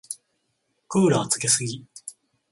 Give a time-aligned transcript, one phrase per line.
[0.87, 1.85] クーラーつけすぎ。